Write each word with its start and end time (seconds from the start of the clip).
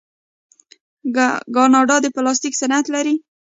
کاناډا 1.55 1.97
د 2.01 2.05
پلاستیک 2.15 2.53
صنعت 2.61 2.85
لري. 2.95 3.15